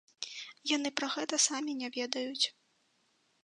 [0.75, 2.45] Яны пра гэта самі не ведаюць.